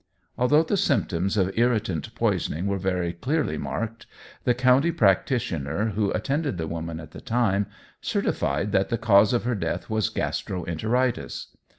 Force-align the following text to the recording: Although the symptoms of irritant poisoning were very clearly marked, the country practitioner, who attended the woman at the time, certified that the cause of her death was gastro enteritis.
Although 0.35 0.63
the 0.63 0.77
symptoms 0.77 1.37
of 1.37 1.55
irritant 1.55 2.15
poisoning 2.15 2.65
were 2.65 2.79
very 2.79 3.13
clearly 3.13 3.55
marked, 3.59 4.07
the 4.45 4.55
country 4.55 4.91
practitioner, 4.91 5.89
who 5.89 6.09
attended 6.13 6.57
the 6.57 6.65
woman 6.65 6.99
at 6.99 7.11
the 7.11 7.21
time, 7.21 7.67
certified 8.01 8.71
that 8.71 8.89
the 8.89 8.97
cause 8.97 9.31
of 9.31 9.43
her 9.43 9.53
death 9.53 9.91
was 9.91 10.09
gastro 10.09 10.65
enteritis. 10.65 11.55